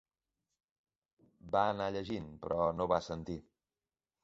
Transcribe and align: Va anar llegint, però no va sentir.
Va 1.57 1.61
anar 1.75 1.91
llegint, 1.97 2.33
però 2.47 2.59
no 2.81 2.91
va 2.95 3.01
sentir. 3.11 3.39